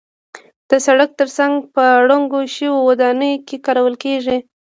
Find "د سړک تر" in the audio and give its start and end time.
0.69-1.29